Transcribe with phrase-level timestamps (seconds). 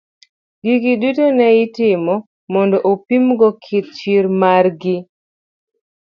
[0.65, 2.15] Gigi duto ne itimo
[2.53, 4.97] mondo opim go kit chir mar gi.